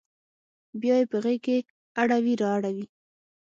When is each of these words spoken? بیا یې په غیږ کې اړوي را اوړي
بیا 0.81 0.95
یې 0.99 1.05
په 1.11 1.17
غیږ 1.23 1.39
کې 1.45 1.57
اړوي 2.01 2.33
را 2.41 2.49
اوړي 2.55 2.85